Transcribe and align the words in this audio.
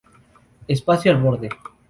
Espacio 0.67 1.11
Al 1.11 1.21
Borde. 1.21 1.49